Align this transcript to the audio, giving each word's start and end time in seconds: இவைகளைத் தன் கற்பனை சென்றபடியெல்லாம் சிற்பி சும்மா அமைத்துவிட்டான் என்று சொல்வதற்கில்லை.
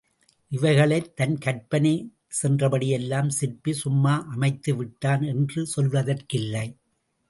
இவைகளைத் 0.51 1.15
தன் 1.15 1.37
கற்பனை 1.37 2.13
சென்றபடியெல்லாம் 2.41 3.27
சிற்பி 3.27 3.73
சும்மா 3.73 4.27
அமைத்துவிட்டான் 4.35 5.25
என்று 5.25 5.67
சொல்வதற்கில்லை. 5.75 6.67